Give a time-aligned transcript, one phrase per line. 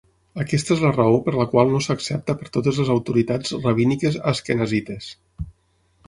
[0.43, 5.11] Aquesta es la raó per la qual no s'accepta per totes les autoritats rabíniques asquenazites.